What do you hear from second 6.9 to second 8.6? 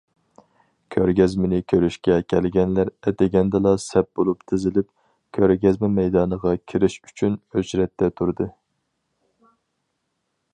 ئۈچۈن ئۆچرەتتە تۇردى.